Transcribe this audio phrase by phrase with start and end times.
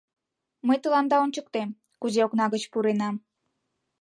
[0.67, 1.69] Мый тыланда ончыктем,
[2.01, 3.15] кузе окна гыч пуренам...